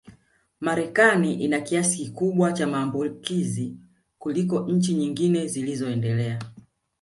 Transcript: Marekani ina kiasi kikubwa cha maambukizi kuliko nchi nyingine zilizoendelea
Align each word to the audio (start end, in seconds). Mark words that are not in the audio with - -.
Marekani 0.61 1.33
ina 1.33 1.61
kiasi 1.61 1.97
kikubwa 1.97 2.53
cha 2.53 2.67
maambukizi 2.67 3.75
kuliko 4.19 4.59
nchi 4.59 4.93
nyingine 4.93 5.47
zilizoendelea 5.47 6.39